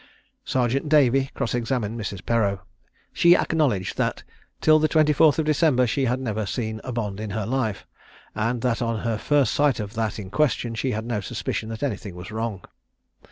Sergeant 0.45 0.89
Davy 0.89 1.29
cross 1.35 1.53
examined 1.53 1.95
Mrs. 2.01 2.25
Perreau. 2.25 2.61
She 3.13 3.35
acknowledged 3.37 3.97
that 3.97 4.23
till 4.59 4.79
the 4.79 4.89
24th 4.89 5.37
of 5.37 5.45
December 5.45 5.85
she 5.85 6.05
had 6.05 6.19
never 6.19 6.47
seen 6.47 6.81
a 6.83 6.91
bond 6.91 7.19
in 7.19 7.29
her 7.29 7.45
life; 7.45 7.85
and 8.33 8.61
that 8.63 8.81
on 8.81 9.01
her 9.01 9.19
first 9.19 9.53
sight 9.53 9.79
of 9.79 9.93
that 9.93 10.17
in 10.17 10.31
question 10.31 10.73
she 10.73 10.93
had 10.93 11.05
no 11.05 11.21
suspicion 11.21 11.69
that 11.69 11.83
anything 11.83 12.15
was 12.15 12.31
wrong. 12.31 12.65